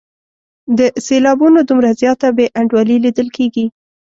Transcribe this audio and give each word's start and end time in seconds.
د 0.77 0.79
سېلابونو 1.05 1.59
دومره 1.69 1.89
زیاته 2.01 2.27
بې 2.37 2.45
انډولي 2.59 2.97
لیدل 3.05 3.27
کیږي. 3.37 3.65